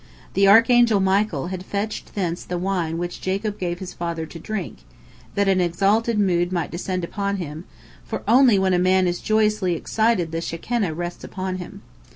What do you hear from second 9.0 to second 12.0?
is joyously excited the Shekinah rests upon him.